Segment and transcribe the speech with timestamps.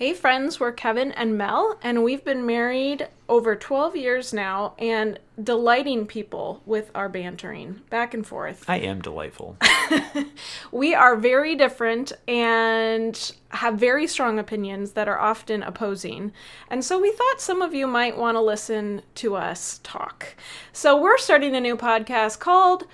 [0.00, 5.18] Hey, friends, we're Kevin and Mel, and we've been married over 12 years now and
[5.44, 8.64] delighting people with our bantering back and forth.
[8.66, 9.58] I am delightful.
[10.72, 16.32] we are very different and have very strong opinions that are often opposing.
[16.70, 20.34] And so we thought some of you might want to listen to us talk.
[20.72, 22.86] So we're starting a new podcast called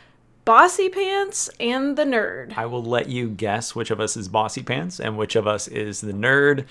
[0.47, 2.57] Bossy Pants and the Nerd.
[2.57, 5.67] I will let you guess which of us is Bossy Pants and which of us
[5.67, 6.67] is the nerd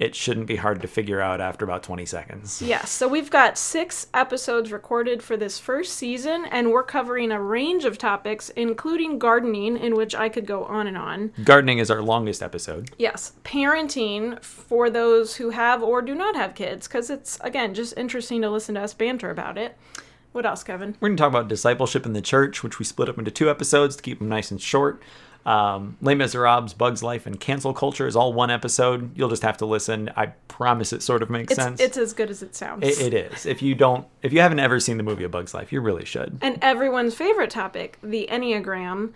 [0.00, 2.60] it shouldn't be hard to figure out after about 20 seconds.
[2.60, 7.40] Yes, so we've got six episodes recorded for this first season, and we're covering a
[7.40, 11.32] range of topics, including gardening, in which I could go on and on.
[11.44, 12.90] Gardening is our longest episode.
[12.98, 17.96] Yes, parenting for those who have or do not have kids, because it's, again, just
[17.96, 19.76] interesting to listen to us banter about it.
[20.32, 20.96] What else, Kevin?
[21.00, 23.50] We're going to talk about discipleship in the church, which we split up into two
[23.50, 25.02] episodes to keep them nice and short.
[25.44, 29.16] Um, Les Miserables, Bugs Life, and Cancel Culture is all one episode.
[29.16, 30.10] You'll just have to listen.
[30.16, 31.80] I promise it sort of makes it's, sense.
[31.80, 32.86] It's as good as it sounds.
[32.86, 33.44] It, it is.
[33.44, 36.04] If you don't, if you haven't ever seen the movie A Bug's Life, you really
[36.04, 36.38] should.
[36.40, 39.12] And everyone's favorite topic, the Enneagram,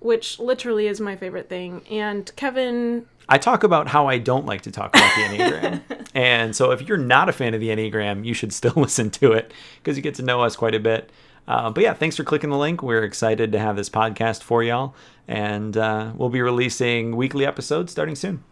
[0.00, 1.82] which literally is my favorite thing.
[1.88, 3.06] And Kevin.
[3.28, 5.82] I talk about how I don't like to talk about the Enneagram.
[6.14, 9.32] and so if you're not a fan of the Enneagram, you should still listen to
[9.32, 11.10] it because you get to know us quite a bit.
[11.46, 12.82] Uh, but yeah, thanks for clicking the link.
[12.82, 14.94] We're excited to have this podcast for y'all,
[15.26, 18.44] and uh, we'll be releasing weekly episodes starting soon.